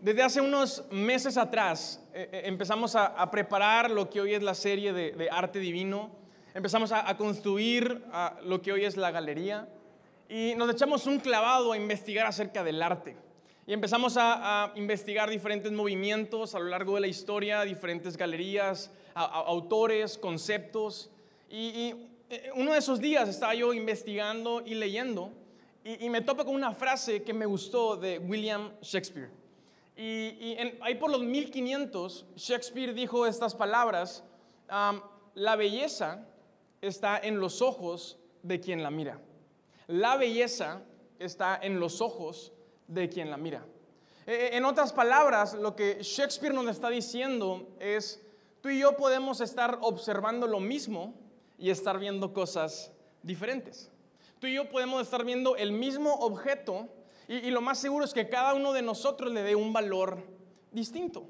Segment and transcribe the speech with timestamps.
[0.00, 4.54] Desde hace unos meses atrás eh, eh, empezamos a, preparar lo que hoy es la
[4.54, 6.10] serie de, arte divino,
[6.54, 8.02] empezamos a, construir
[8.44, 9.68] lo que hoy es la galería
[10.28, 13.16] y nos echamos un clavado a investigar acerca del arte.
[13.66, 20.18] Y empezamos a, investigar diferentes movimientos a lo largo de la historia, diferentes galerías, autores,
[20.18, 21.10] conceptos.
[21.50, 21.94] Y,
[22.28, 25.32] eh, uno de esos días estaba yo investigando y leyendo
[25.84, 29.30] y, me topo con una frase que me gustó de William Shakespeare.
[29.96, 34.24] Y, ahí por los 1500, Shakespeare dijo estas palabras,
[35.34, 36.26] la belleza
[36.82, 39.20] está en los ojos de quien la mira.
[39.86, 40.82] La belleza
[41.18, 42.52] está en los ojos
[42.86, 43.64] de quien la mira.
[44.26, 48.22] E, e, en otras palabras, lo que Shakespeare nos está diciendo es,
[48.60, 51.14] tú y yo podemos estar observando lo mismo
[51.58, 53.90] y estar viendo cosas diferentes.
[54.38, 56.88] Tú y yo podemos estar viendo el mismo objeto
[57.28, 60.18] y, lo más seguro es que cada uno de nosotros le dé un valor
[60.70, 61.26] distinto.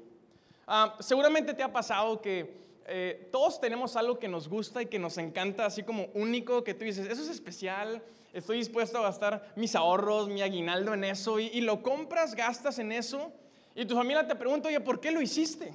[0.67, 4.99] Ah, seguramente te ha pasado que eh, todos tenemos algo que nos gusta y que
[4.99, 9.51] nos encanta, así como único, que tú dices, eso es especial, estoy dispuesto a gastar
[9.55, 13.31] mis ahorros, mi aguinaldo en eso, y, lo compras, gastas en eso,
[13.75, 15.73] y tu familia te pregunta, oye, ¿por qué lo hiciste?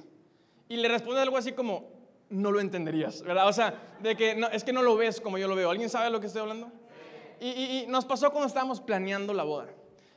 [0.69, 1.91] Y le responde algo así como,
[2.29, 3.47] no lo entenderías, ¿verdad?
[3.47, 5.69] O sea, de que no, es que no lo ves como yo lo veo.
[5.69, 6.71] ¿Alguien sabe de lo que estoy hablando?
[7.39, 9.67] Y, y nos pasó cuando estábamos planeando la boda.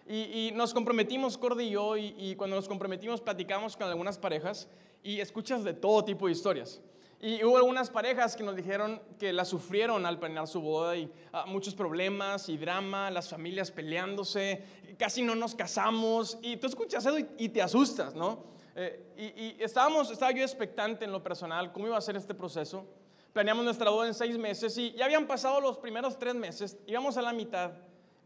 [0.09, 4.69] Y, nos comprometimos, Cordy y yo, y, cuando nos comprometimos platicamos con algunas parejas
[5.03, 6.81] y escuchas de todo tipo de historias.
[7.21, 11.11] Y hubo algunas parejas que nos dijeron que la sufrieron al planear su boda y
[11.33, 14.63] ah, muchos problemas y drama, las familias peleándose,
[14.99, 18.45] casi no nos casamos y tú escuchas eso y, te asustas, ¿no?
[18.77, 22.87] Eh, y, estábamos, estaba yo expectante en lo personal, cómo iba a ser este proceso.
[23.33, 27.17] Planeamos nuestra boda en seis meses y ya habían pasado los primeros tres meses, íbamos
[27.17, 27.73] a la mitad,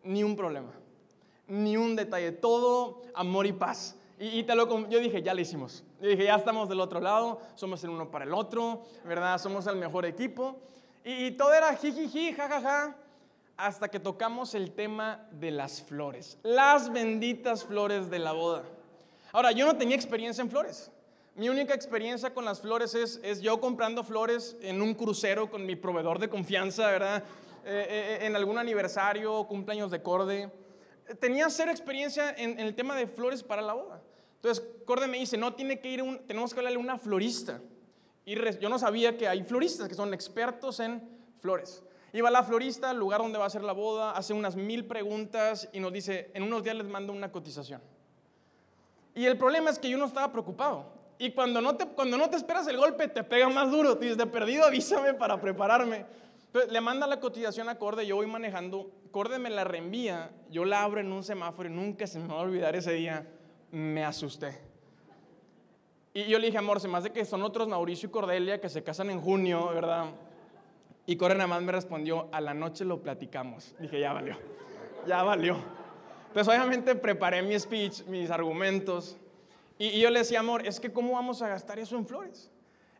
[0.02, 0.72] ni un problema
[1.50, 3.96] ni un detalle, todo amor y paz.
[4.18, 5.82] Y, te lo, yo dije, ya lo hicimos.
[6.00, 9.38] Yo dije, ya estamos del otro lado, somos el uno para el otro, ¿verdad?
[9.38, 10.56] Somos el mejor equipo.
[11.04, 12.94] Y, todo era jijiji, jajaja,
[13.56, 18.62] hasta que tocamos el tema de las flores, las benditas flores de la boda.
[19.32, 20.90] Ahora, yo no tenía experiencia en flores.
[21.34, 25.64] Mi única experiencia con las flores es, es yo comprando flores en un crucero con
[25.64, 27.24] mi proveedor de confianza, ¿verdad?
[27.64, 30.50] Eh, eh, en algún aniversario, cumpleaños de corde
[31.18, 34.02] tenía cero experiencia en, el tema de flores para la boda.
[34.36, 37.60] Entonces, Corde me dice, no, tiene que ir tenemos que hablarle a una florista.
[38.24, 41.02] Y yo no sabía que hay floristas que son expertos en
[41.40, 41.82] flores.
[42.12, 45.68] Iba la florista al lugar donde va a ser la boda, hace unas mil preguntas
[45.72, 47.80] y nos dice, en unos días les mando una cotización.
[49.14, 50.86] Y el problema es que yo no estaba preocupado.
[51.18, 53.98] Y cuando no te, cuando no te esperas el golpe, te pega más duro.
[53.98, 56.06] Te dices, de perdido, avísame para prepararme.
[56.50, 60.64] Entonces, le manda la cotización a Corde, yo voy manejando, Corde me la reenvía, yo
[60.64, 63.24] la abro en un semáforo y nunca se me va a olvidar ese día,
[63.70, 64.58] me asusté.
[66.12, 68.68] Y yo le dije, amor, se me hace que son otros Mauricio y Cordelia que
[68.68, 70.06] se casan en junio, ¿verdad?
[71.06, 73.76] Y Corde nada más me respondió, a la noche lo platicamos.
[73.78, 74.36] Dije, ya valió,
[75.06, 75.56] ya valió.
[76.26, 79.16] Entonces obviamente preparé mi speech, mis argumentos,
[79.78, 82.50] y, y yo le decía, amor, es que ¿cómo vamos a gastar eso en flores?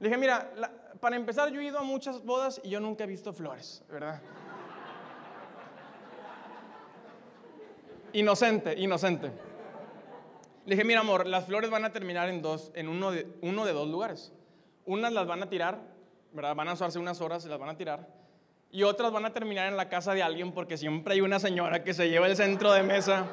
[0.01, 0.51] Dije, mira,
[0.99, 4.21] para empezar yo he ido a muchas bodas y yo nunca he visto flores, ¿verdad?
[8.15, 9.31] Inocente, inocente.
[10.65, 13.67] Le dije, mira amor, las flores van a terminar en, dos, en uno, de, uno
[13.67, 14.33] de dos lugares.
[14.87, 15.79] Unas las van a tirar,
[16.33, 16.55] ¿verdad?
[16.55, 18.09] Van a usarse unas horas y las van a tirar.
[18.71, 21.85] Y otras van a terminar en la casa de alguien porque siempre hay una señora
[21.85, 23.27] que se lleva el centro de mesa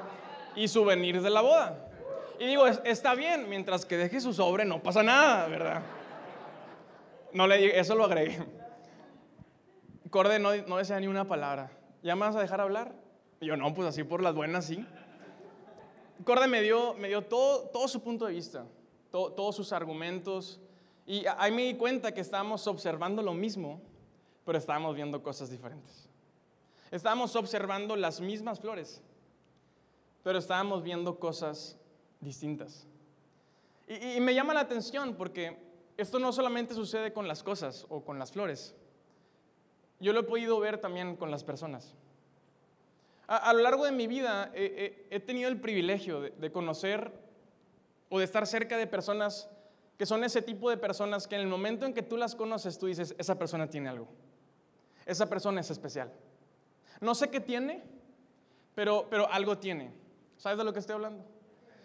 [0.56, 1.90] y souvenirs de la boda.
[2.40, 5.82] Y digo, está bien, mientras que deje su sobre no pasa nada, ¿verdad?
[7.38, 8.36] No le eso lo agregué.
[10.10, 11.70] Corde no, no decía ni una palabra.
[12.02, 12.96] ¿Ya me vas a dejar hablar?
[13.40, 14.84] Y yo, no, pues así por las buenas, sí.
[16.24, 18.66] Corde me dio, me dio todo, todo su punto de vista,
[19.12, 20.60] todos sus argumentos.
[21.06, 23.84] Y ahí me di cuenta que estábamos observando lo mismo,
[24.44, 26.10] pero estábamos viendo cosas diferentes.
[26.90, 29.04] Estábamos observando las mismas flores,
[30.24, 31.78] pero estábamos viendo cosas
[32.20, 32.88] distintas.
[33.88, 35.67] y me llama la atención porque
[35.98, 38.76] esto no solamente sucede con las cosas o con las flores.
[40.00, 41.96] Yo lo he podido ver también con las personas.
[43.28, 47.12] A, lo largo de mi vida he tenido el privilegio de, conocer
[48.10, 49.50] o de estar cerca de personas
[49.98, 52.78] que son ese tipo de personas que en el momento en que tú las conoces,
[52.78, 54.08] tú dices, esa persona tiene algo.
[55.06, 56.14] Esa persona es especial.
[57.02, 57.84] No sé qué tiene,
[58.76, 59.92] pero, pero algo tiene.
[60.38, 61.26] ¿Sabes de lo que estoy hablando?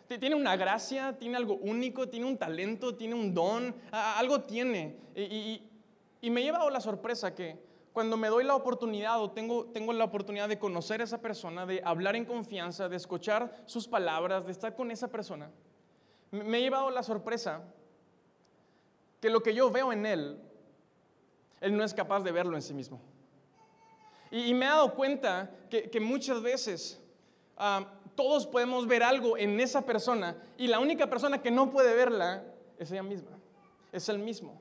[0.06, 4.96] Tiene una gracia, tiene algo único, tiene un talento, tiene un don, algo tiene.
[5.14, 5.62] Y,
[6.30, 7.58] me lleva a la sorpresa que
[7.92, 11.66] cuando me doy la oportunidad o tengo, tengo la oportunidad de conocer a esa persona,
[11.66, 15.50] de hablar en confianza, de escuchar sus palabras, de estar con esa persona,
[16.30, 17.62] me he llevado la sorpresa
[19.20, 20.40] que lo que yo veo en Él,
[21.60, 23.00] Él no es capaz de verlo en sí mismo.
[24.30, 27.00] Y, me he dado cuenta que, muchas veces
[27.58, 31.94] ah, todos podemos ver algo en esa persona y la única persona que no puede
[31.94, 32.44] verla
[32.78, 33.38] es ella misma,
[33.92, 34.60] es Él mismo.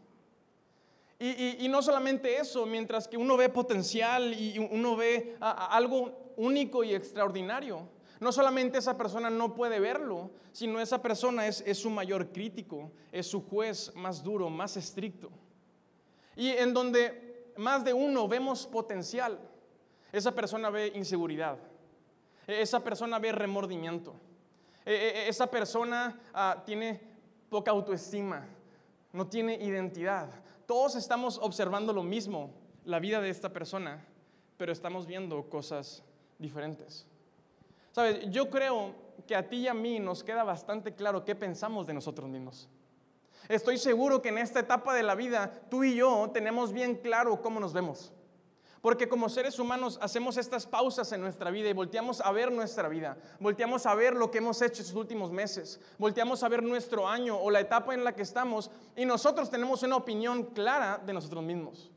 [1.24, 6.96] Y, no solamente eso, mientras que uno ve potencial y uno ve algo único y
[6.96, 7.88] extraordinario,
[8.20, 13.28] no solamente esa persona no puede verlo, sino esa persona es su mayor crítico, es
[13.28, 15.30] su juez más duro, más estricto.
[16.36, 19.40] Y en donde más de uno vemos potencial,
[20.12, 21.58] esa persona ve inseguridad,
[22.48, 24.14] esa persona ve remordimiento,
[24.86, 27.00] e, e, e, esa persona ah, tiene
[27.50, 28.46] poca autoestima,
[29.14, 30.30] no tiene identidad,
[30.66, 32.52] todos estamos observando lo mismo,
[32.86, 34.06] la vida de esta persona,
[34.58, 36.04] pero estamos viendo cosas
[36.40, 37.06] diferentes.
[37.92, 38.96] Sabes, yo creo
[39.28, 42.70] que a ti y a mí nos queda bastante claro qué pensamos de nosotros mismos.
[43.50, 47.42] Estoy seguro que en esta etapa de la vida tú y yo tenemos bien claro
[47.42, 48.14] cómo nos vemos.
[48.82, 52.90] Porque como seres humanos hacemos estas pausas en nuestra vida y volteamos a ver nuestra
[52.90, 57.08] vida, volteamos a ver lo que hemos hecho estos últimos meses, volteamos a ver nuestro
[57.08, 61.14] año o la etapa en la que estamos y nosotros tenemos una opinión clara de
[61.14, 61.92] nosotros mismos.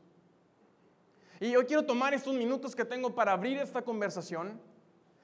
[1.39, 4.61] Y yo quiero tomar estos minutos que tengo para abrir esta conversación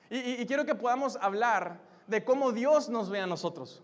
[0.09, 3.81] y, quiero que podamos hablar de cómo Dios nos ve a nosotros.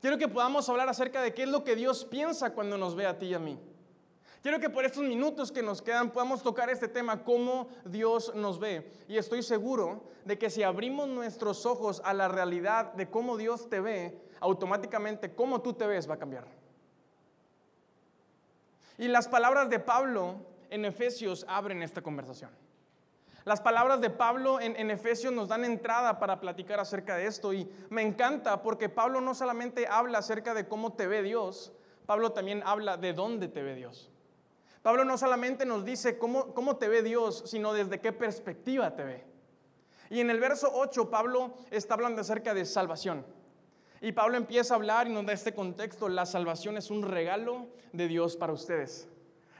[0.00, 3.06] Quiero que podamos hablar acerca de qué es lo que Dios piensa cuando nos ve
[3.06, 3.58] a ti y a mí.
[4.46, 8.60] Quiero que por estos minutos que nos quedan podamos tocar este tema, cómo Dios nos
[8.60, 8.88] ve.
[9.08, 13.68] Y estoy seguro de que si abrimos nuestros ojos a la realidad de cómo Dios
[13.68, 16.46] te ve, automáticamente cómo tú te ves va a cambiar.
[18.98, 20.36] Y las palabras de Pablo
[20.70, 22.52] en Efesios abren esta conversación.
[23.44, 27.68] Las palabras de Pablo en, Efesios nos dan entrada para platicar acerca de esto y
[27.90, 31.72] me encanta porque Pablo no solamente habla acerca de cómo te ve Dios,
[32.06, 34.12] Pablo también habla de dónde te ve Dios.
[34.86, 39.02] Pablo no solamente nos dice cómo, cómo te ve Dios, sino desde qué perspectiva te
[39.02, 39.24] ve.
[40.10, 43.26] Y en el verso 8 Pablo está hablando acerca de salvación.
[44.00, 47.66] Y Pablo empieza a hablar y nos da este contexto, la salvación es un regalo
[47.92, 49.08] de Dios para ustedes.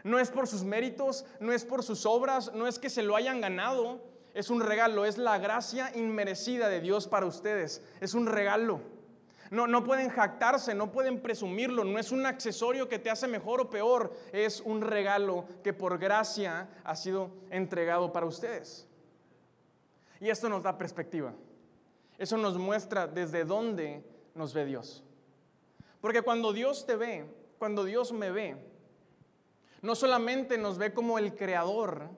[0.05, 3.17] No es por sus méritos, no es por sus obras, no es que se lo
[3.17, 3.99] hayan ganado,
[4.33, 8.81] es un regalo, es la gracia inmerecida de Dios para ustedes, es un regalo.
[9.51, 13.61] No, no pueden jactarse, no pueden presumirlo, no es un accesorio que te hace mejor
[13.61, 18.87] o peor, es un regalo que por gracia ha sido entregado para ustedes.
[20.21, 21.33] Y esto nos da perspectiva.
[22.19, 24.03] Eso nos muestra desde dónde
[24.35, 25.05] nos ve Dios.
[26.01, 27.27] Porque cuando Dios te ve,
[27.59, 28.57] cuando Dios me ve,
[29.83, 32.09] no solamente nos ve como el creador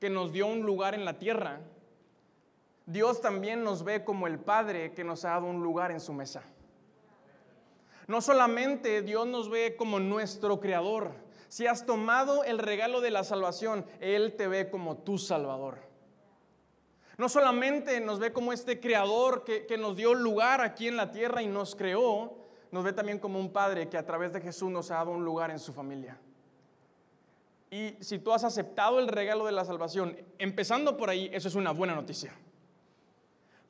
[0.00, 1.60] que nos dio un lugar en la tierra,
[2.86, 6.12] Dios también nos ve como el Padre que nos ha dado un lugar en su
[6.12, 6.42] mesa.
[8.06, 11.12] No solamente Dios nos ve como nuestro creador,
[11.48, 15.78] si has tomado el regalo de la salvación, Él te ve como tu salvador.
[17.18, 21.10] No solamente nos ve como este creador que, que, nos dio lugar aquí en la
[21.10, 22.38] tierra y nos creó,
[22.70, 25.24] nos ve también como un padre que a través de Jesús nos ha dado un
[25.24, 26.18] lugar en su familia.
[27.70, 31.54] Y si tú has aceptado el regalo de la salvación, empezando por ahí, eso es
[31.54, 32.32] una buena noticia.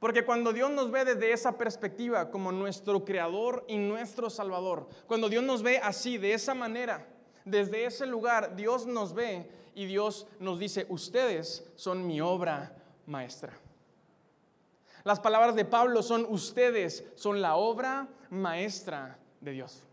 [0.02, 5.28] Porque cuando Dios nos ve desde esa perspectiva como nuestro creador y nuestro salvador, cuando
[5.28, 7.06] Dios nos ve así, de esa manera,
[7.44, 12.74] desde ese lugar, Dios nos ve y Dios nos dice, ustedes son mi obra
[13.06, 13.52] maestra.
[15.04, 19.84] Las palabras de Pablo son, ustedes son la obra maestra de Dios.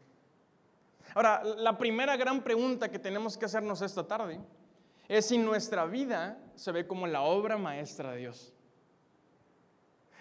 [1.13, 4.39] Ahora, la primera gran pregunta que tenemos que hacernos esta tarde
[5.07, 8.55] es si nuestra vida se ve como la obra maestra de Dios.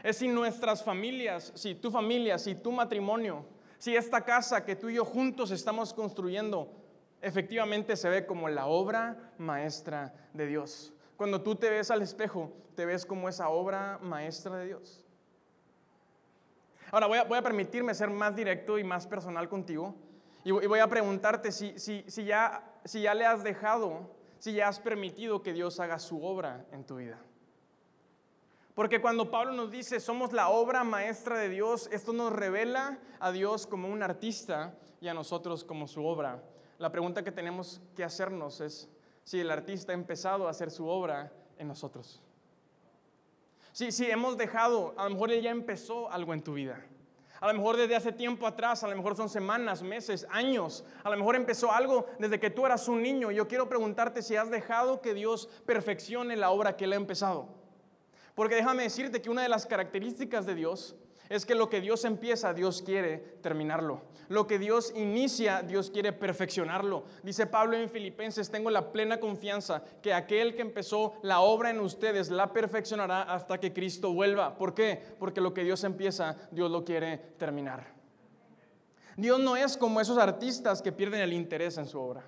[0.02, 3.44] Es si nuestras familias, si tu familia, si tu matrimonio,
[3.78, 6.72] si esta casa que tú y yo juntos estamos construyendo,
[7.20, 10.92] efectivamente se ve como la obra maestra de Dios.
[11.16, 15.04] Cuando tú te ves al espejo, te ves como esa obra maestra de Dios.
[16.90, 19.94] Ahora voy a, permitirme ser más directo y más personal contigo
[20.44, 21.74] y voy a preguntarte si,
[22.24, 26.64] ya, si ya le has dejado, si ya has permitido que Dios haga su obra
[26.72, 27.18] en tu vida.
[28.78, 33.32] Porque cuando Pablo nos dice somos la obra maestra de Dios, esto nos revela a
[33.32, 36.44] Dios como un artista y a nosotros como su obra.
[36.78, 38.88] La pregunta que tenemos que hacernos es
[39.24, 42.22] si el artista ha empezado a hacer su obra en nosotros.
[43.72, 46.80] Si, si hemos dejado, a lo mejor él ya empezó algo en tu vida.
[47.40, 50.84] A lo mejor desde hace tiempo atrás, a lo mejor son semanas, meses, años.
[51.02, 53.32] A lo mejor empezó algo desde que tú eras un niño.
[53.32, 57.57] Yo quiero preguntarte si has dejado que Dios perfeccione la obra que Él ha empezado.
[58.38, 60.94] Porque déjame decirte que una de las características de Dios
[61.28, 64.02] es que lo que Dios empieza, Dios quiere terminarlo.
[64.28, 67.02] Lo que Dios inicia, Dios quiere perfeccionarlo.
[67.24, 71.80] Dice Pablo en Filipenses, tengo la plena confianza que aquel que empezó la obra en
[71.80, 74.56] ustedes la perfeccionará hasta que Cristo vuelva.
[74.56, 75.02] ¿Por qué?
[75.18, 77.92] Porque lo que Dios empieza, Dios lo quiere terminar.
[79.16, 82.24] Dios no es como esos artistas que pierden el interés en su obra.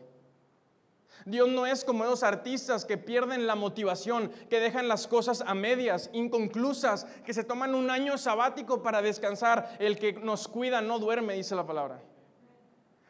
[1.26, 5.54] Dios no es como esos artistas que pierden la motivación, que dejan las cosas a
[5.54, 9.76] medias, inconclusas, que se toman un año sabático para descansar.
[9.78, 12.02] El que nos cuida no duerme, dice la palabra.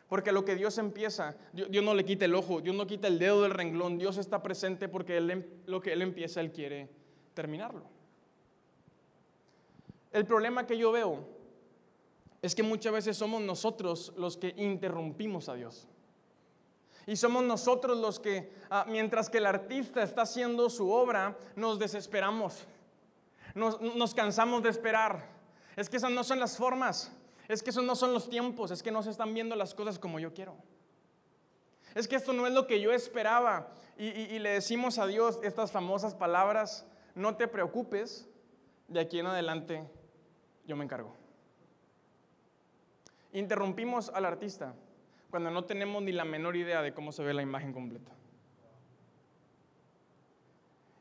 [0.09, 3.21] Porque lo que Dios empieza, Dios, no le quita el ojo, Dios no quita el
[3.21, 6.91] dedo del renglón, Dios está presente porque em, lo que Él empieza, Él quiere
[7.33, 7.85] terminarlo.
[10.13, 11.25] El problema que yo veo
[12.43, 15.87] es que muchas veces somos nosotros los que interrumpimos a Dios.
[17.07, 21.79] Y somos nosotros los que, ah, mientras que el artista está haciendo su obra, nos
[21.79, 22.65] desesperamos.
[23.55, 25.27] Nos, cansamos de esperar.
[25.77, 27.13] Es que esas no son las formas.
[27.49, 28.71] Es que esos no son los tiempos.
[28.71, 30.57] Es que no se están viendo las cosas como yo quiero.
[31.95, 33.73] Es que esto no es lo que yo esperaba.
[33.97, 38.27] y le decimos a Dios estas famosas palabras, no te preocupes,
[38.89, 39.85] de aquí en adelante
[40.67, 41.15] yo me encargo.
[43.33, 44.75] Interrumpimos al artista
[45.31, 48.13] cuando no tenemos ni la menor idea de cómo se ve la imagen completa.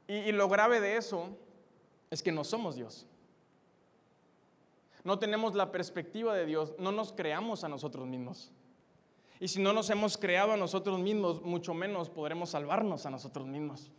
[0.08, 1.38] Y, lo grave de eso
[2.10, 3.06] es que no somos Dios.
[5.04, 8.52] No tenemos la perspectiva de Dios, no nos creamos a nosotros mismos.
[9.40, 13.46] Y si no nos hemos creado a nosotros mismos, mucho menos podremos salvarnos a nosotros
[13.46, 13.92] mismos.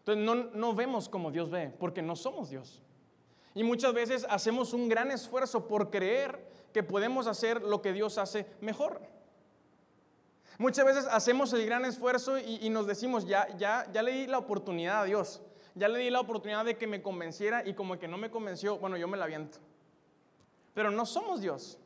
[0.00, 2.82] Entonces no, no vemos como Dios ve, porque no somos Dios.
[3.58, 8.16] Y muchas veces hacemos un gran esfuerzo por creer que podemos hacer lo que Dios
[8.16, 9.00] hace mejor.
[10.58, 14.38] Muchas veces hacemos el gran esfuerzo y, nos decimos, ya, ya, ya le di la
[14.38, 15.42] oportunidad a Dios,
[15.74, 18.78] ya le di la oportunidad de que me convenciera y como que no me convenció,
[18.78, 19.58] bueno, yo me la aviento.
[20.72, 21.80] Pero no somos Dios.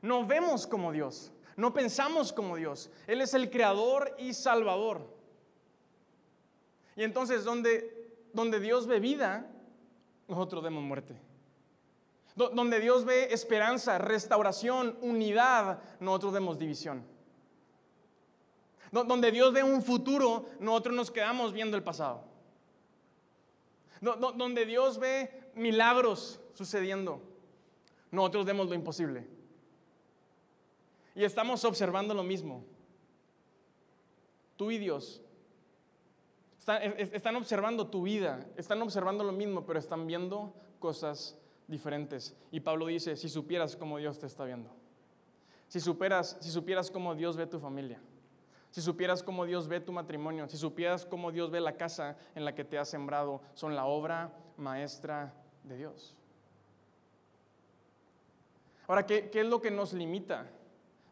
[0.00, 1.30] No vemos como Dios.
[1.56, 2.88] No pensamos como Dios.
[3.06, 5.14] Él es el creador y salvador.
[6.96, 9.46] Y entonces donde, donde Dios ve vida,
[10.28, 11.18] nosotros demos muerte.
[12.36, 17.02] Donde Dios ve esperanza, restauración, unidad, nosotros vemos división.
[18.92, 22.22] Donde Dios ve un futuro, nosotros nos quedamos viendo el pasado.
[24.00, 27.20] Donde Dios ve milagros sucediendo,
[28.12, 29.26] nosotros vemos lo imposible.
[31.16, 32.64] Y estamos observando lo mismo.
[34.56, 35.20] Tú y Dios
[36.76, 42.36] están, observando tu vida, están observando lo mismo, pero están viendo cosas diferentes.
[42.50, 44.70] Y Pablo dice, si supieras cómo Dios te está viendo,
[45.68, 48.00] si, si supieras cómo Dios ve tu familia,
[48.70, 52.44] si supieras cómo Dios ve tu matrimonio, si supieras cómo Dios ve la casa en
[52.44, 55.32] la que te has sembrado, son la obra maestra
[55.64, 56.14] de Dios.
[58.86, 60.46] Ahora, ¿qué, qué es lo que nos limita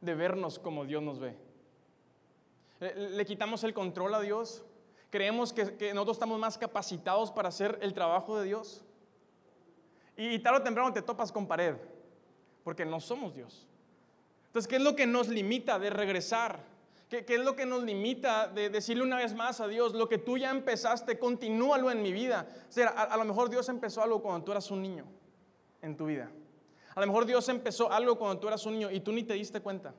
[0.01, 1.37] de vernos como Dios nos ve?
[2.81, 4.65] ¿Le quitamos el control a Dios?
[5.11, 8.85] ¿Creemos que, nosotros estamos más capacitados para hacer el trabajo de Dios?
[10.17, 11.77] Y tarde o temprano te topas con pared,
[12.65, 13.67] porque no somos Dios.
[14.47, 16.61] Entonces, ¿qué es lo que nos limita de regresar?
[17.09, 20.19] ¿Qué, es lo que nos limita de decirle una vez más a Dios, lo que
[20.19, 22.49] tú ya empezaste, continúalo en mi vida?
[22.69, 25.05] O sea, a, a lo mejor Dios empezó algo cuando tú eras un niño
[25.83, 26.31] en tu vida.
[26.97, 29.35] A lo mejor Dios empezó algo cuando tú eras un niño y tú ni te
[29.35, 29.95] diste cuenta.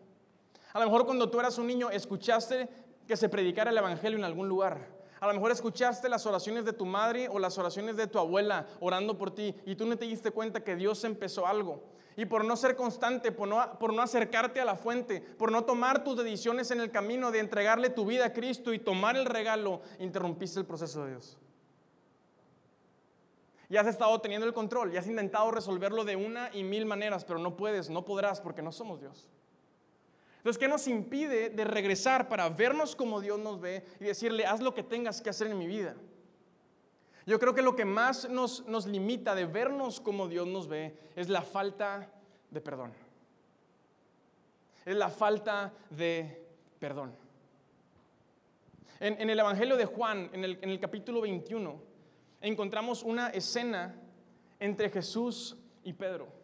[0.73, 2.67] A lo mejor cuando tú eras un niño escuchaste
[3.07, 4.96] que se predicara el Evangelio en algún lugar.
[5.19, 8.67] A lo mejor escuchaste las oraciones de tu madre o las oraciones de tu abuela
[8.79, 11.83] orando por ti y tú no te diste cuenta que Dios empezó algo.
[12.15, 15.65] Y por no ser constante, por no, por no acercarte a la fuente, por no
[15.65, 19.25] tomar tus decisiones en el camino de entregarle tu vida a Cristo y tomar el
[19.25, 21.37] regalo, interrumpiste el proceso de Dios.
[23.69, 27.25] Y has estado teniendo el control y has intentado resolverlo de una y mil maneras,
[27.25, 29.27] pero no puedes, no podrás porque no somos Dios.
[30.47, 34.61] Entonces, ¿qué nos impide de regresar para vernos como Dios nos ve y decirle, haz
[34.61, 35.93] lo que tengas que hacer en mi vida?
[37.25, 40.97] Yo creo que lo que más nos, nos limita de vernos como Dios nos ve
[41.17, 42.09] es la falta
[42.49, 42.93] de perdón.
[44.85, 46.41] Es la falta de
[46.79, 47.13] perdón.
[49.01, 51.77] En, el Evangelio de Juan, en el, en el capítulo 21,
[52.39, 53.99] encontramos una escena
[54.61, 56.36] entre Jesús y Pedro.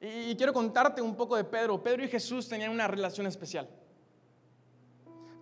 [0.00, 1.82] Y, quiero contarte un poco de Pedro.
[1.82, 3.68] Pedro y Jesús tenían una relación especial.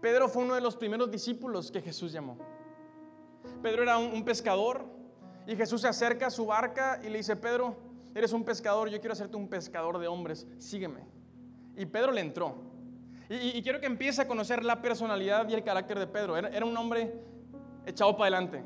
[0.00, 2.38] Pedro fue uno de los primeros discípulos que Jesús llamó.
[3.62, 4.84] Pedro era un, pescador
[5.46, 7.76] y Jesús se acerca a su barca y le dice, Pedro,
[8.14, 11.00] eres un pescador, yo quiero hacerte un pescador de hombres, sígueme.
[11.76, 12.54] Y Pedro le entró.
[13.28, 16.36] Y, quiero que empiece a conocer la personalidad y el carácter de Pedro.
[16.36, 17.12] era un hombre
[17.84, 18.64] echado para adelante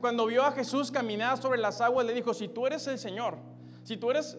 [0.00, 3.38] Cuando vio a Jesús caminar sobre las aguas, le dijo, si tú eres el Señor,
[3.88, 4.36] si tú eres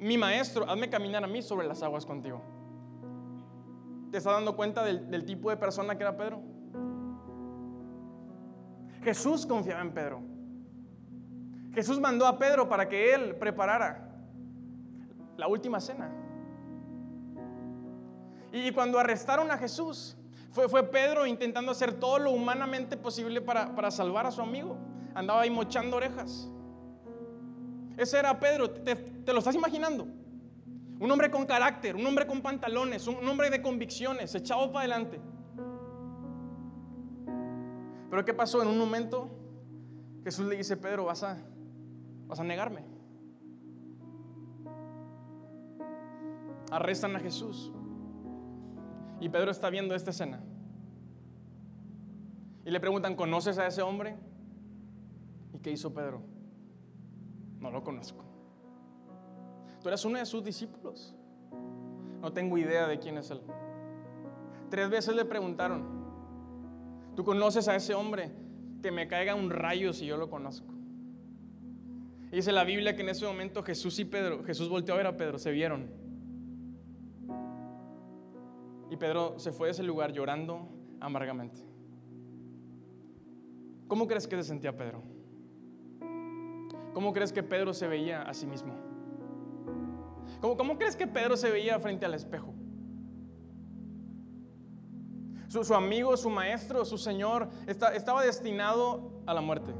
[0.00, 2.42] mi maestro, hazme caminar a mí sobre las aguas contigo.
[4.10, 6.42] ¿Te estás dando cuenta del, tipo de persona que era Pedro?
[9.04, 10.20] Jesús confiaba en Pedro.
[11.72, 14.10] Jesús mandó a Pedro para que él preparara
[15.36, 16.10] la última cena.
[18.52, 20.16] Y cuando arrestaron a Jesús,
[20.50, 24.76] fue, fue Pedro intentando hacer todo lo humanamente posible para, salvar a su amigo.
[25.14, 26.50] Andaba ahí mochando orejas.
[28.00, 30.08] Ese era Pedro, te, lo estás imaginando.
[30.98, 35.20] Un hombre con carácter, un hombre con pantalones, un hombre de convicciones, echado para adelante.
[38.08, 38.62] Pero ¿qué pasó?
[38.62, 39.28] En un momento
[40.24, 41.36] Jesús le dice, Pedro, vas a,
[42.26, 42.86] vas a negarme.
[46.70, 47.70] Arrestan a Jesús.
[49.20, 50.42] Y Pedro está viendo esta escena.
[52.64, 54.16] Y le preguntan, ¿conoces a ese hombre?
[55.52, 56.29] ¿Y qué hizo Pedro?
[57.60, 58.24] No lo conozco.
[59.82, 61.14] Tú eres uno de sus discípulos.
[62.20, 63.40] No tengo idea de quién es él.
[64.70, 65.84] Tres veces le preguntaron,
[67.16, 68.30] ¿tú conoces a ese hombre?
[68.82, 70.72] Que me caiga un rayo si yo lo conozco.
[72.32, 75.06] Y dice la Biblia que en ese momento Jesús y Pedro, Jesús volteó a ver
[75.06, 75.90] a Pedro, se vieron.
[78.90, 80.68] Y Pedro se fue de ese lugar llorando
[81.00, 81.60] amargamente.
[83.88, 85.02] ¿Cómo crees que se sentía Pedro?
[86.92, 88.74] ¿Cómo crees que Pedro se veía a sí mismo?
[90.40, 92.54] ¿Cómo, crees que Pedro se veía frente al espejo?
[95.48, 99.72] Su, amigo, su maestro, su Señor estaba destinado a la muerte.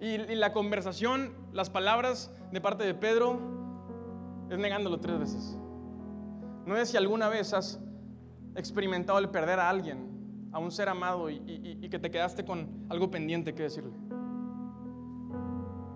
[0.00, 3.38] Y, y la conversación, las palabras de parte de Pedro
[4.50, 5.58] es negándolo tres veces.
[6.66, 7.80] No es si alguna vez has
[8.56, 13.10] experimentado el perder a alguien, a un ser amado y, que te quedaste con algo
[13.10, 13.92] pendiente que decirle.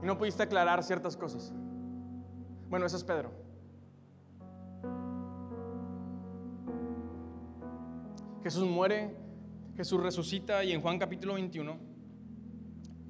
[0.02, 1.52] Y no pudiste aclarar ciertas cosas.
[2.69, 3.33] Bueno, ese es Pedro.
[8.42, 9.14] Jesús muere,
[9.77, 11.77] Jesús resucita y en Juan capítulo 21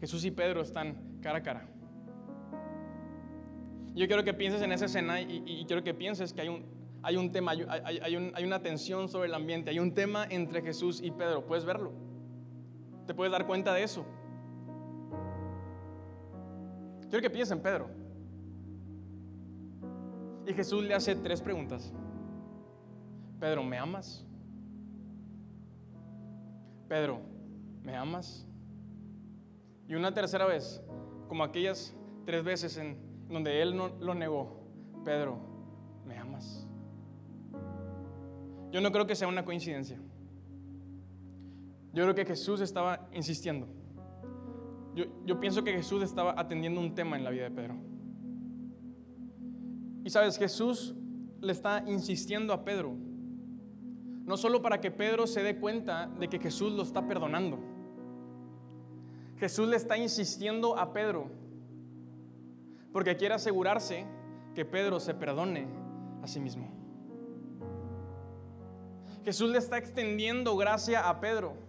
[0.01, 1.69] Jesús y Pedro están cara a cara.
[3.95, 6.65] Yo quiero que pienses en esa escena y quiero que pienses que hay un,
[7.03, 11.11] hay un tema, hay, una tensión sobre el ambiente, hay un tema entre Jesús y
[11.11, 11.47] Pedro.
[11.47, 11.93] ¿Puedes verlo?
[13.07, 14.05] ¿Te puedes dar cuenta de eso?
[17.09, 17.89] Quiero que piensen en Pedro.
[20.47, 21.93] Y Jesús le hace tres preguntas.
[23.39, 24.25] Pedro, ¿me amas?
[26.89, 27.21] Pedro,
[27.83, 28.47] ¿me amas?
[29.87, 30.83] Y una tercera vez,
[31.29, 31.95] como aquellas
[32.25, 34.61] tres veces en donde él no lo negó,
[35.05, 35.39] Pedro,
[36.07, 36.67] ¿me amas?
[38.71, 39.99] Yo no creo que sea una coincidencia.
[41.93, 43.67] Yo creo que Jesús estaba insistiendo.
[45.25, 47.77] Yo, pienso que Jesús estaba atendiendo un tema en la vida de Pedro.
[50.05, 50.95] Y sabes, Jesús
[51.41, 52.97] le está insistiendo a Pedro,
[54.25, 57.59] no solo para que Pedro se dé cuenta de que Jesús lo está perdonando.
[59.37, 61.31] Jesús le está insistiendo a Pedro
[62.93, 64.05] porque quiere asegurarse
[64.55, 65.69] que Pedro se perdone
[66.23, 66.69] a sí mismo.
[69.25, 71.68] Jesús le está extendiendo gracia a Pedro.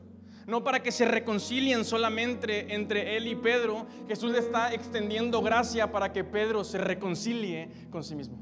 [0.49, 5.91] No para que se reconcilien solamente entre él y Pedro, Jesús le está extendiendo gracia
[5.91, 8.39] para que Pedro se reconcilie con sí mismo.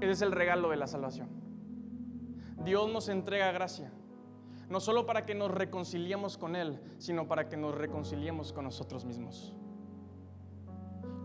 [0.00, 1.28] Ese es el regalo de la salvación.
[2.64, 3.92] Dios nos entrega gracia,
[4.68, 9.04] no solo para que nos reconciliemos con Él, sino para que nos reconciliemos con nosotros
[9.04, 9.54] mismos.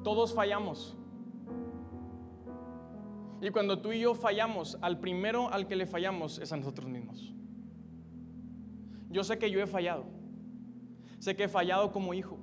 [0.03, 0.95] Todos fallamos,
[3.43, 6.89] y cuando tú y yo fallamos, al primero al que le fallamos es a nosotros
[6.89, 7.33] mismos.
[9.09, 10.05] Yo sé que yo he fallado.
[11.19, 12.37] Sé que he fallado como hijo.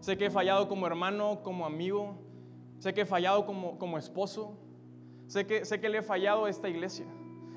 [0.00, 2.16] Sé que he fallado como hermano, como amigo.
[2.78, 4.58] Sé que he fallado como, como esposo.
[5.26, 7.04] Sé que, sé que le he fallado a esta iglesia.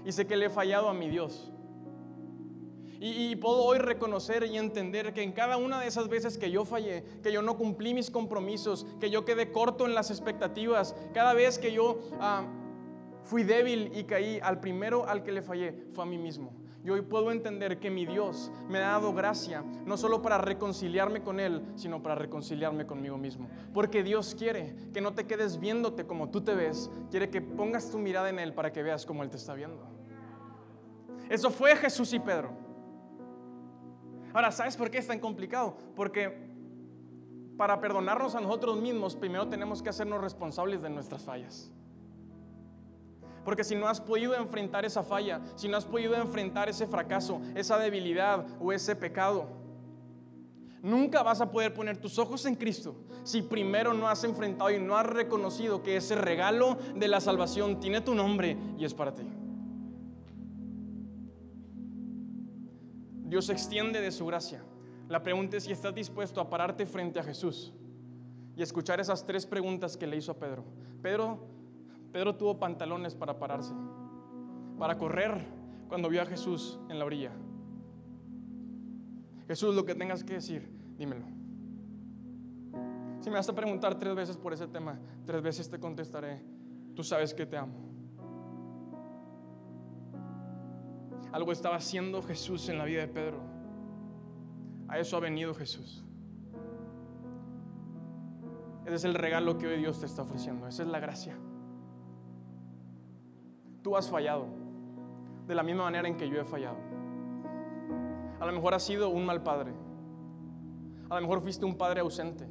[0.06, 1.54] Y sé que le he fallado a mi Dios.
[2.99, 6.65] Y, puedo hoy reconocer y entender que en cada una de esas veces que yo
[6.65, 11.34] fallé, que yo no cumplí mis compromisos, que yo quedé corto en las expectativas, cada
[11.34, 12.45] vez que yo ah,
[13.23, 16.53] fui débil y caí, al primero al que le fallé fue a mí mismo.
[16.86, 21.23] Y hoy puedo entender que mi Dios me ha dado gracia, no solo para reconciliarme
[21.23, 23.49] con Él, sino para reconciliarme conmigo mismo.
[23.73, 27.89] Porque Dios quiere que no te quedes viéndote como tú te ves, quiere que pongas
[27.89, 29.84] tu mirada en Él para que veas como Él te está viendo.
[31.27, 32.64] Eso fue Jesús y Pedro.
[34.36, 35.78] Ahora, ¿sabes por qué es tan complicado?
[35.95, 36.38] Porque
[37.56, 41.71] para perdonarnos a nosotros mismos, primero tenemos que hacernos responsables de nuestras fallas.
[43.45, 47.39] Porque si no has podido enfrentar esa falla, si no has podido enfrentar ese fracaso,
[47.56, 49.48] esa debilidad o ese pecado,
[50.82, 52.93] nunca vas a poder poner tus ojos en Cristo
[53.24, 57.80] si primero no has enfrentado y no has reconocido que ese regalo de la salvación
[57.80, 59.44] tiene tu nombre y es para ti.
[63.36, 64.63] Dios extiende de su gracia.
[65.10, 67.74] La pregunta es si estás dispuesto a pararte frente a Jesús
[68.56, 70.63] y escuchar esas tres preguntas que le hizo a Pedro.
[71.02, 71.45] Pedro,
[72.13, 73.74] Pedro tuvo pantalones para pararse,
[74.80, 75.45] para correr
[75.89, 77.34] cuando vio a Jesús en la orilla.
[79.50, 81.26] Jesús, lo que tengas que decir, dímelo.
[83.19, 86.41] Si me vas a preguntar tres veces por ese tema, tres veces te contestaré,
[86.95, 87.94] tú sabes que te amo.
[91.36, 93.41] Algo estaba haciendo Jesús en la vida de Pedro.
[94.88, 96.02] A eso ha venido Jesús.
[98.86, 100.65] Ese es el regalo que hoy Dios te está ofreciendo.
[100.65, 101.38] Esa es la gracia.
[103.82, 104.45] Tú has fallado
[105.45, 106.78] de la misma manera en que yo he fallado.
[108.39, 109.74] A lo mejor has sido un mal padre.
[111.10, 112.48] A lo mejor fuiste un padre ausente.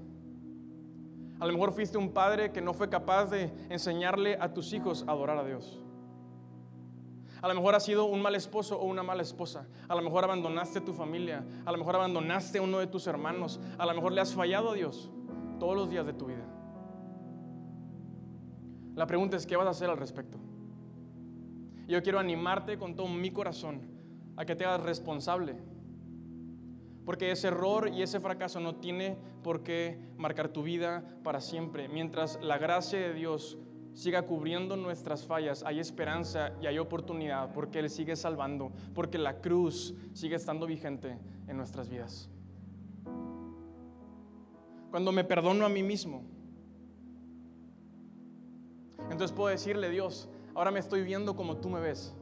[1.40, 5.06] A lo mejor fuiste un padre que no fue capaz de enseñarle a tus hijos
[5.08, 5.82] a adorar a Dios.
[7.44, 9.66] A lo mejor has sido un mal esposo o una mala esposa.
[9.86, 11.44] A lo mejor abandonaste tu familia.
[11.66, 13.60] A lo mejor abandonaste a uno de tus hermanos.
[13.76, 15.10] A lo mejor le has fallado a Dios
[15.60, 16.42] todos los días de tu vida.
[18.94, 20.38] La pregunta es, ¿qué vas a hacer al respecto?
[21.86, 23.90] Yo quiero animarte con todo mi corazón
[24.38, 25.54] a que te hagas responsable.
[27.04, 31.90] Porque ese error y ese fracaso no tiene por qué marcar tu vida para siempre.
[31.90, 33.58] Mientras la gracia de Dios
[33.94, 39.40] siga cubriendo nuestras fallas, hay esperanza y hay oportunidad porque Él sigue salvando, porque la
[39.40, 42.28] cruz sigue estando vigente en nuestras vidas.
[44.90, 46.22] Cuando me perdono a mí mismo,
[49.10, 52.14] entonces puedo decirle, Dios, ahora me estoy viendo como tú me ves.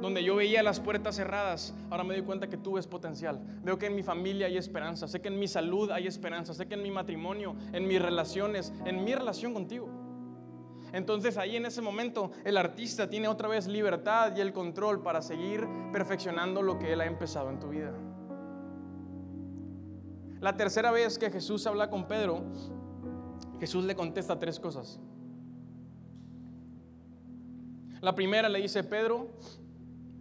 [0.00, 3.40] Donde yo veía las puertas cerradas, ahora me doy cuenta que tú ves potencial.
[3.62, 6.66] Veo que en mi familia hay esperanza, sé que en mi salud hay esperanza, sé
[6.66, 10.01] que en mi matrimonio, en mis relaciones, en mi relación contigo.
[10.92, 15.22] Entonces ahí en ese momento el artista tiene otra vez libertad y el control para
[15.22, 17.92] seguir perfeccionando lo que él ha empezado en tu vida.
[20.40, 22.42] La tercera vez que Jesús habla con Pedro,
[23.60, 25.00] Jesús le contesta tres cosas.
[28.00, 29.28] La primera le dice, Pedro,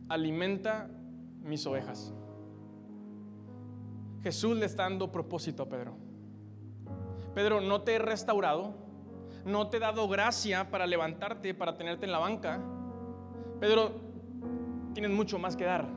[0.07, 0.87] alimenta
[1.41, 2.13] mis ovejas.
[4.21, 5.95] Jesús le está dando propósito a Pedro.
[7.33, 8.75] Pedro, no te he restaurado,
[9.45, 12.59] no te he dado gracia para levantarte, para tenerte en la banca.
[13.59, 13.91] Pedro,
[14.93, 15.87] tienes mucho más que dar.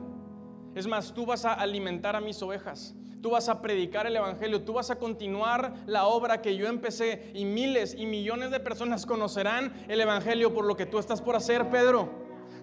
[0.75, 2.95] Es más, tú vas a alimentar a mis ovejas.
[3.21, 7.31] Tú vas a predicar el Evangelio, tú vas a continuar la obra que yo empecé
[7.33, 11.35] y miles y millones de personas conocerán el Evangelio por lo que tú estás por
[11.35, 12.09] hacer, Pedro.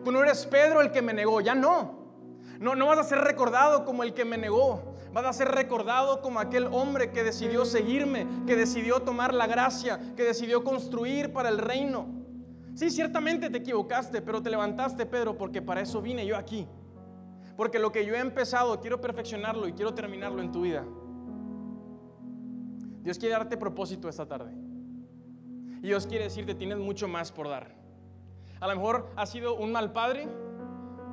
[0.04, 2.01] Tú no eres Pedro el que me negó, ya no.
[2.62, 4.94] No, no vas a ser recordado como el que me negó.
[5.12, 9.98] Vas a ser recordado como aquel hombre que decidió seguirme, que decidió tomar la gracia,
[10.16, 12.06] que decidió construir para el reino.
[12.76, 16.68] Sí, ciertamente te equivocaste, pero te levantaste, Pedro, porque para eso vine yo aquí.
[17.56, 20.84] Porque lo que yo he empezado, quiero perfeccionarlo y quiero terminarlo en tu vida.
[23.02, 24.52] Dios quiere darte propósito esta tarde.
[25.82, 27.74] Y Dios quiere decirte, tienes mucho más por dar.
[28.60, 30.28] A lo mejor has sido un mal padre,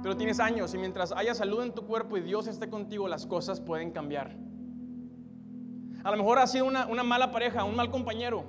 [0.01, 3.25] pero tienes años y mientras haya salud en tu cuerpo y Dios esté contigo, las
[3.25, 4.35] cosas pueden cambiar.
[6.03, 8.45] A lo mejor has sido una, una mala pareja, un mal compañero,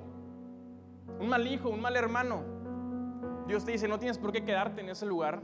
[1.19, 2.43] un mal hijo, un mal hermano.
[3.47, 5.41] Dios te dice, no tienes por qué quedarte en ese lugar.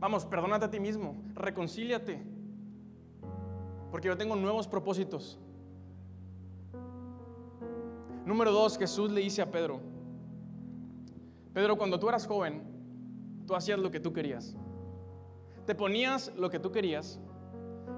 [0.00, 2.20] Vamos, perdónate a ti mismo, reconcíliate.
[3.92, 5.38] Porque yo tengo nuevos propósitos.
[8.26, 9.80] Número dos, Jesús le dice a Pedro,
[11.52, 12.62] Pedro, cuando tú eras joven,
[13.46, 14.56] tú hacías lo que tú querías.
[15.66, 17.18] Te ponías lo que tú querías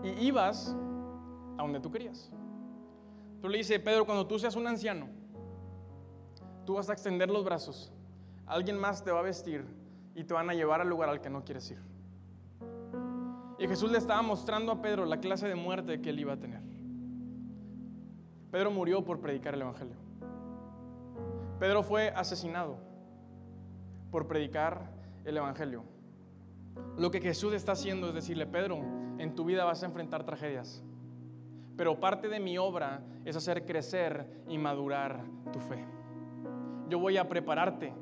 [0.02, 0.76] y ibas
[1.59, 2.31] a donde tú querías.
[3.40, 5.09] Pero le dice, Pedro, cuando tú seas un anciano,
[6.64, 7.92] tú vas a extender los brazos,
[8.46, 9.64] alguien más te va a vestir
[10.14, 11.79] y te van a llevar al lugar al que no quieres ir.
[13.59, 16.37] Y Jesús le estaba mostrando a Pedro la clase de muerte que él iba a
[16.37, 16.61] tener.
[18.50, 19.96] Pedro murió por predicar el Evangelio.
[21.59, 22.76] Pedro fue asesinado
[24.11, 24.90] por predicar
[25.24, 25.85] el Evangelio.
[26.97, 28.81] Lo que Jesús está haciendo es decirle, Pedro,
[29.19, 30.83] en tu vida vas a enfrentar tragedias,
[31.77, 35.85] pero parte de mi obra es hacer crecer y madurar tu fe.
[36.89, 37.93] Yo voy a prepararte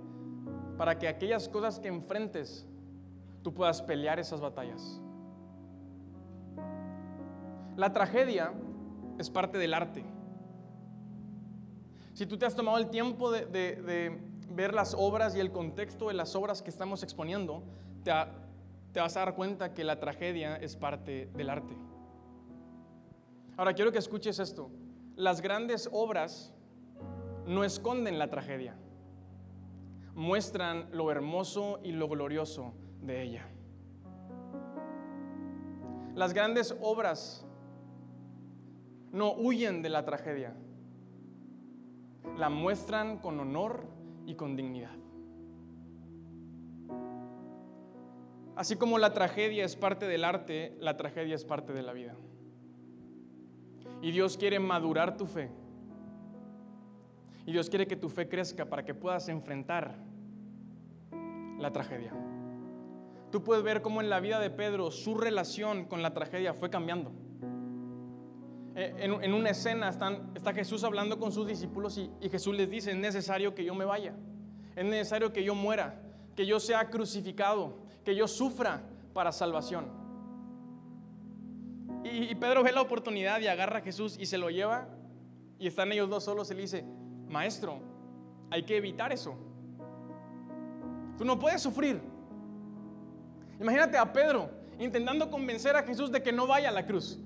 [0.76, 2.66] para que aquellas cosas que enfrentes,
[3.42, 5.00] tú puedas pelear esas batallas.
[7.76, 8.52] La tragedia
[9.18, 10.04] es parte del arte.
[12.12, 16.14] Si tú te has tomado el tiempo de, ver las obras y el contexto de
[16.14, 17.64] las obras que estamos exponiendo,
[18.04, 18.12] te,
[18.94, 21.74] te vas a dar cuenta que la tragedia es parte del arte.
[23.56, 24.70] Ahora quiero que escuches esto.
[25.16, 26.54] Las grandes obras
[27.44, 28.76] no esconden la tragedia,
[30.14, 33.48] muestran lo hermoso y lo glorioso de ella.
[36.14, 37.44] Las grandes obras
[39.10, 40.54] no huyen de la tragedia,
[42.38, 43.88] la muestran con honor
[44.24, 44.94] y con dignidad.
[48.56, 52.14] Así como la tragedia es parte del arte, la tragedia es parte de la vida.
[54.00, 55.50] Y Dios quiere madurar tu fe.
[57.46, 59.96] Y Dios quiere que tu fe crezca para que puedas enfrentar
[61.58, 62.12] la tragedia.
[63.30, 66.70] Tú puedes ver cómo en la vida de Pedro su relación con la tragedia fue
[66.70, 67.12] cambiando.
[68.76, 72.96] Eh, en, una escena está Jesús hablando con sus discípulos y Jesús les dice, es
[72.96, 74.14] necesario que yo me vaya,
[74.74, 76.00] es necesario que yo muera,
[76.34, 79.86] que yo sea crucificado, que yo sufra para salvación.
[82.04, 84.88] Y, Pedro ve la oportunidad y agarra a Jesús y se lo lleva
[85.58, 86.84] y están ellos dos solos y le dice,
[87.28, 87.80] maestro,
[88.50, 89.34] hay que evitar eso.
[91.16, 92.00] Tú no puedes sufrir.
[93.58, 97.18] Imagínate a Pedro intentando convencer a Jesús de que no vaya a la cruz.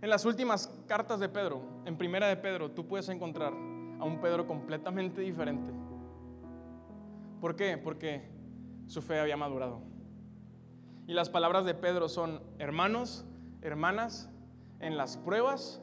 [0.00, 3.52] En las últimas cartas de Pedro, en primera de Pedro, tú puedes encontrar
[3.98, 5.72] a un Pedro completamente diferente.
[7.40, 7.78] ¿Por qué?
[7.78, 8.28] Porque
[8.86, 9.80] su fe había madurado.
[11.06, 13.24] Y las palabras de Pedro son, hermanos,
[13.62, 14.28] hermanas,
[14.80, 15.80] en las pruebas,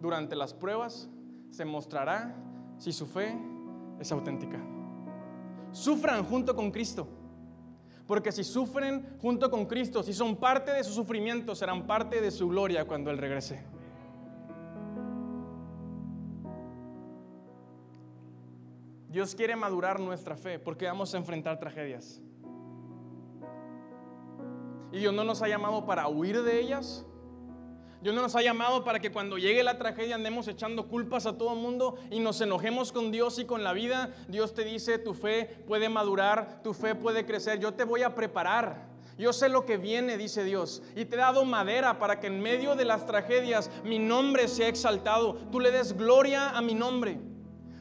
[0.00, 1.08] durante las pruebas,
[1.50, 2.34] se mostrará
[2.78, 3.36] si su fe
[3.98, 4.58] es auténtica.
[5.72, 7.06] Sufran junto con Cristo.
[8.06, 12.30] Porque si sufren junto con Cristo, si son parte de su sufrimiento, serán parte de
[12.30, 13.62] su gloria cuando Él regrese.
[19.08, 22.20] Dios quiere madurar nuestra fe porque vamos a enfrentar tragedias.
[24.92, 27.06] Y Dios no nos ha llamado para huir de ellas.
[28.00, 31.36] Dios no nos ha llamado para que cuando llegue la tragedia andemos echando culpas a
[31.36, 34.14] todo el mundo y nos enojemos con Dios y con la vida.
[34.28, 37.58] Dios te dice, tu fe puede madurar, tu fe puede crecer.
[37.58, 38.88] Yo te voy a preparar.
[39.16, 42.40] Yo sé lo que viene, dice Dios, y te he dado madera para que en
[42.40, 45.34] medio de las tragedias mi nombre sea exaltado.
[45.50, 47.18] Tú le des gloria a mi nombre.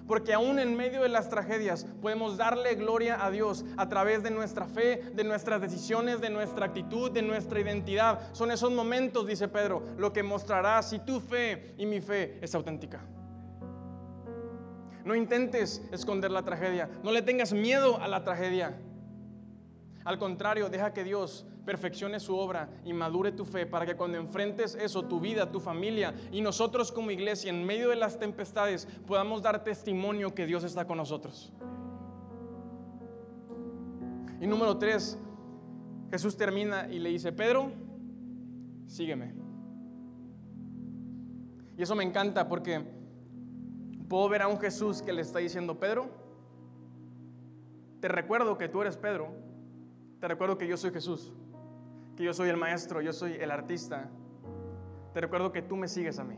[0.08, 4.32] Porque aún en medio de las tragedias podemos darle gloria a Dios a través de
[4.32, 8.34] nuestra fe, de nuestras decisiones, de nuestra actitud, de nuestra identidad.
[8.34, 12.56] Son esos momentos, dice Pedro, lo que mostrará si tu fe y mi fe es
[12.56, 13.02] auténtica.
[15.04, 18.78] No intentes esconder la tragedia, no le tengas miedo a la tragedia.
[20.04, 24.18] Al contrario, deja que Dios perfeccione su obra y madure tu fe para que cuando
[24.18, 28.88] enfrentes eso, tu vida, tu familia y nosotros como iglesia en medio de las tempestades
[29.06, 31.52] podamos dar testimonio que Dios está con nosotros.
[34.40, 35.20] Y número tres,
[36.10, 37.74] Jesús termina y le dice, Pedro,
[38.86, 39.36] sígueme.
[41.78, 42.82] Y eso me encanta porque
[44.08, 46.08] puedo ver a un Jesús que le está diciendo, Pedro,
[48.00, 49.34] te recuerdo que tú eres Pedro,
[50.22, 51.34] te recuerdo que yo soy Jesús
[52.18, 54.10] que yo soy el maestro, yo soy el artista,
[55.14, 56.36] te recuerdo que tú me sigues a mí.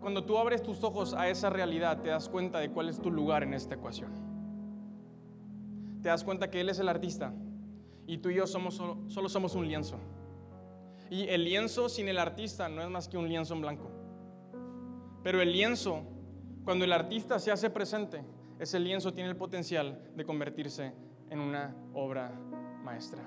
[0.00, 3.10] Cuando tú abres tus ojos a esa realidad, te das cuenta de cuál es tu
[3.10, 4.10] lugar en esta ecuación.
[6.02, 7.32] Te das cuenta que Él es el artista
[8.06, 9.98] y tú y yo somos solo, solo somos un lienzo.
[11.08, 13.90] Y el lienzo sin el artista no es más que un lienzo en blanco.
[15.22, 16.02] Pero el lienzo,
[16.64, 18.24] cuando el artista se hace presente,
[18.58, 20.92] ese lienzo tiene el potencial de convertirse
[21.30, 22.32] en una obra
[22.86, 23.22] maestra.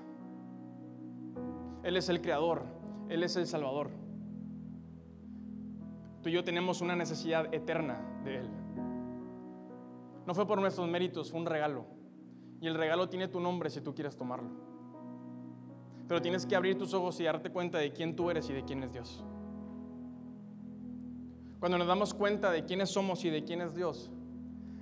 [1.84, 2.64] Él es el creador,
[3.10, 3.90] Él es el salvador.
[6.24, 8.50] Tú y yo tenemos una necesidad eterna de Él.
[10.26, 11.86] No fue por nuestros méritos, fue un regalo.
[12.62, 14.50] Y el regalo tiene tu nombre si tú quieres tomarlo.
[16.08, 18.64] Pero tienes que abrir tus ojos y darte cuenta de quién tú eres y de
[18.64, 19.24] quién es Dios.
[21.60, 24.10] Cuando nos damos cuenta de quiénes somos y de quién es Dios,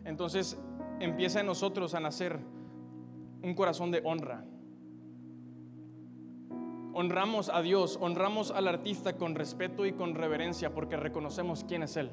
[0.05, 0.59] entonces
[0.99, 2.39] empieza en nosotros a nacer
[3.41, 4.43] un corazón de honra.
[6.99, 11.95] Honramos a Dios, honramos al artista con respeto y con reverencia porque reconocemos quién es
[11.95, 12.09] Él.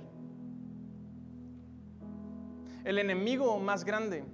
[2.84, 4.26] El enemigo más grande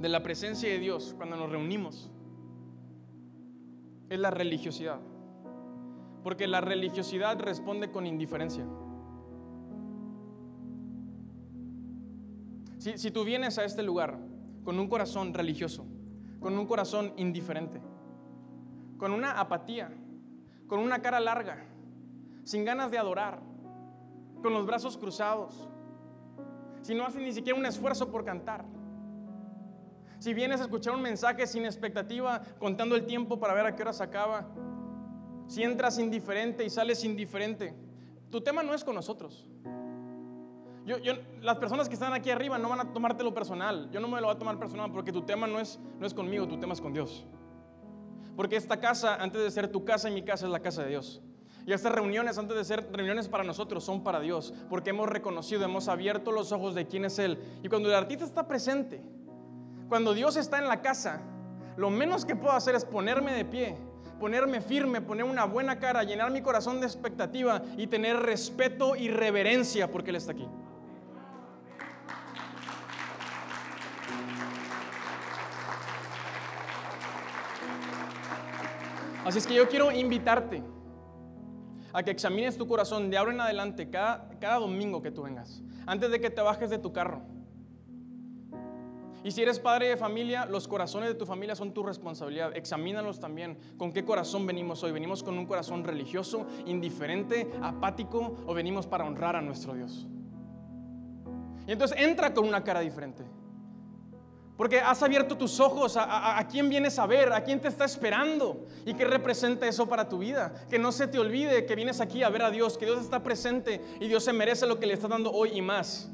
[0.00, 2.10] de la presencia de Dios cuando nos reunimos
[4.08, 4.98] es la religiosidad.
[6.22, 8.64] Porque la religiosidad responde con indiferencia.
[12.78, 14.18] Si, si, tú vienes a este lugar
[14.64, 15.84] con un corazón religioso,
[16.40, 17.82] con un corazón indiferente,
[18.98, 19.90] con una apatía,
[20.66, 21.64] con una cara larga,
[22.44, 23.40] sin ganas de adorar,
[24.42, 25.68] con los brazos cruzados,
[26.82, 28.64] si no haces ni siquiera un esfuerzo por cantar.
[30.18, 33.82] Si vienes a escuchar un mensaje sin expectativa, contando el tiempo para ver a qué
[33.82, 34.46] hora se acaba,
[35.46, 37.74] si entras indiferente y sales indiferente,
[38.30, 39.46] tu tema no es con nosotros.
[40.84, 40.96] Yo,
[41.40, 43.90] las personas que están aquí arriba no van a tomártelo personal.
[43.90, 46.12] Yo no me lo voy a tomar personal porque tu tema no es, no es
[46.12, 47.26] conmigo, tu tema es con Dios.
[48.36, 50.90] Porque esta casa, antes de ser tu casa y mi casa, es la casa de
[50.90, 51.22] Dios.
[51.66, 54.52] Y estas reuniones, antes de ser reuniones para nosotros, son para Dios.
[54.68, 57.38] Porque hemos reconocido, hemos abierto los ojos de quién es Él.
[57.62, 59.00] Y cuando el artista está presente,
[59.88, 61.22] cuando Dios está en la casa,
[61.76, 63.76] lo menos que puedo hacer es ponerme de pie
[64.18, 69.08] ponerme firme, poner una buena cara, llenar mi corazón de expectativa y tener respeto y
[69.08, 70.48] reverencia porque Él está aquí.
[79.24, 80.62] Así es que yo quiero invitarte
[81.92, 85.62] a que examines tu corazón de ahora en adelante cada, cada domingo que tú vengas,
[85.86, 87.22] antes de que te bajes de tu carro.
[89.22, 92.54] Y si eres padre de familia, los corazones de tu familia son tu responsabilidad.
[92.54, 93.56] Examínalos también.
[93.78, 94.92] ¿Con qué corazón venimos hoy?
[94.92, 100.06] ¿Venimos con un corazón religioso, indiferente, apático o venimos para honrar a nuestro Dios?
[101.66, 103.24] Y entonces entra con una cara diferente.
[104.56, 108.66] Porque has abierto tus ojos a, quién vienes a ver, a quién te está esperando
[108.86, 110.54] y qué representa eso para tu vida.
[110.70, 113.22] Que no se te olvide que vienes aquí a ver a Dios, que Dios está
[113.24, 116.08] presente y Dios se merece lo que le está dando hoy y más.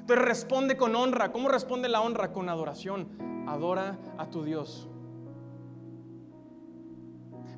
[0.00, 1.30] Entonces responde con honra.
[1.30, 2.32] ¿Cómo responde la honra?
[2.32, 3.08] Con adoración.
[3.46, 4.88] Adora a tu Dios.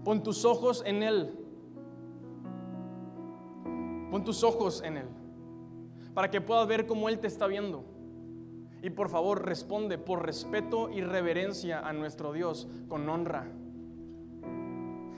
[0.05, 1.39] Pon tus ojos en Él.
[4.11, 5.09] Pon tus ojos en Él.
[6.15, 7.96] Para que puedas ver cómo Él te está viendo.
[8.87, 13.49] Y por favor, responde por respeto y reverencia a nuestro Dios con honra.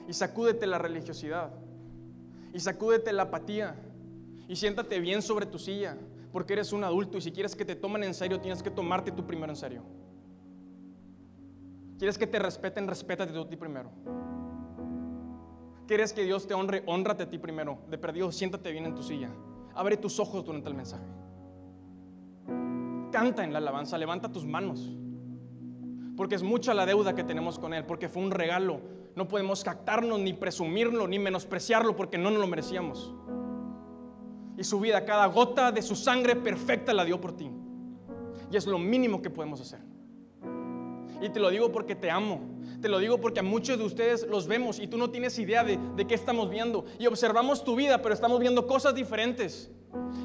[0.07, 1.51] Y sacúdete la religiosidad.
[2.51, 3.75] Y sacúdete la apatía.
[4.47, 5.95] Y siéntate bien sobre tu silla
[6.31, 9.11] porque eres un adulto y si quieres que te tomen en serio, tienes que tomarte
[9.11, 9.83] tú primero en serio.
[11.99, 12.87] ¿Quieres que te respeten?
[12.87, 13.91] Respétate tú a ti primero.
[15.85, 16.81] ¿Quieres que Dios te honre?
[16.87, 17.77] Honrate a ti primero.
[17.87, 19.29] De perdido, siéntate bien en tu silla.
[19.75, 21.05] Abre tus ojos durante el mensaje.
[23.11, 24.91] Canta en la alabanza, levanta tus manos.
[26.15, 28.81] Porque es mucha la deuda que tenemos con Él, porque fue un regalo.
[29.15, 33.13] No podemos captarnos, ni presumirlo, ni menospreciarlo, porque no nos lo merecíamos
[34.59, 37.49] y su vida, cada gota de su sangre perfecta la dio por ti.
[38.51, 39.79] Y es lo mínimo que podemos hacer.
[41.21, 42.41] Y te lo digo porque te amo.
[42.81, 45.63] Te lo digo porque a muchos de ustedes los vemos y tú no tienes idea
[45.63, 46.83] de, de qué estamos viendo.
[46.99, 49.71] Y observamos tu vida, pero estamos viendo cosas diferentes.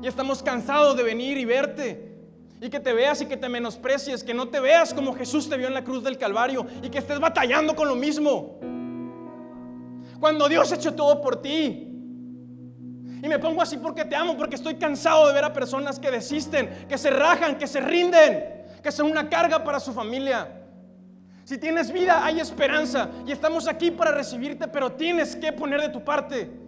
[0.03, 2.14] Y estamos cansados de venir y verte.
[2.65, 5.59] Y que te veas y que te menosprecies, que no te veas como Jesús te
[5.59, 8.59] vio en la cruz del Calvario y que estés batallando con lo mismo.
[10.19, 11.91] Cuando Dios ha hecho todo por ti.
[13.23, 16.11] Y me pongo así porque te amo, porque estoy cansado de ver a personas que
[16.11, 20.63] desisten, que se rajan, que se rinden, que son una carga para su familia.
[21.45, 25.91] Si tienes vida, hay esperanza y estamos aquí para recibirte, pero tienes que poner de
[25.91, 26.64] tu parte.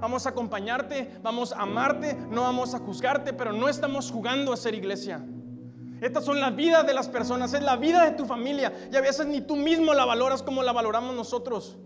[0.00, 4.56] Vamos a acompañarte, vamos a amarte, no vamos a juzgarte, pero no estamos jugando a
[4.56, 5.24] ser iglesia.
[6.00, 9.00] Estas son las vidas de las personas, es la vida de tu familia y a
[9.00, 11.78] veces ni tú mismo la valoras como la valoramos nosotros.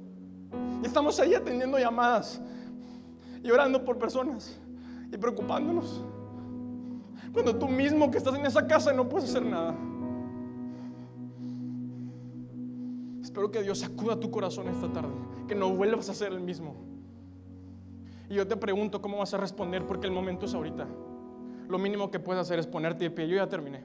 [0.83, 2.40] Y estamos ahí atendiendo llamadas
[3.42, 4.59] y orando por personas
[5.12, 6.03] y preocupándonos.
[7.33, 9.77] Cuando tú mismo que estás en esa casa no puedes hacer nada.
[13.23, 15.14] Espero que Dios sacuda tu corazón esta tarde,
[15.46, 16.89] que no vuelvas a ser el mismo.
[18.31, 20.87] Y yo te pregunto cómo vas a responder porque el momento es ahorita.
[21.69, 23.29] Lo mínimo que puedes hacer es ponerte de pie.
[23.29, 23.83] Yo ya terminé.